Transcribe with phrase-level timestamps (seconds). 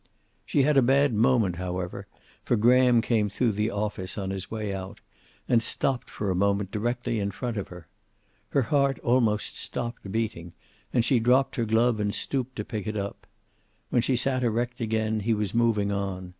[0.47, 2.07] She had a bad moment, however,
[2.43, 4.99] for Graham came through the office on his way out,
[5.47, 7.87] and stopped for a moment directly in front of her.
[8.49, 10.53] Her heart almost stopped beating,
[10.91, 13.27] and she dropped her glove and stooped to pick it up.
[13.91, 16.29] When she sat erect again he was moving on.